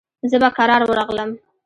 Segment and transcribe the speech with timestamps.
[0.29, 1.29] زه به کرار ورغلم.